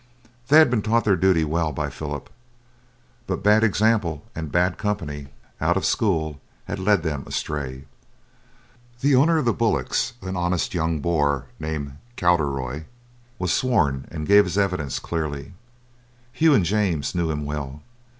[0.47, 2.31] They had been taught their duty well by Philip,
[3.27, 5.27] but bad example and bad company
[5.61, 7.85] out of school had led them astray.
[9.01, 12.85] The owner of the bullocks, an honest young boor named Cowderoy,
[13.37, 15.53] was sworn and gave his evidence clearly.
[16.33, 17.83] Hugh and James knew him well.